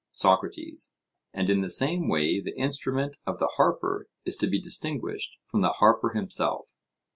SOCRATES: 0.09 0.93
And 1.31 1.47
in 1.47 1.61
the 1.61 1.69
same 1.69 2.07
way 2.09 2.41
the 2.41 2.57
instrument 2.57 3.17
of 3.27 3.37
the 3.37 3.51
harper 3.57 4.07
is 4.25 4.35
to 4.37 4.47
be 4.47 4.59
distinguished 4.59 5.37
from 5.45 5.61
the 5.61 5.73
harper 5.73 6.13
himself? 6.13 6.71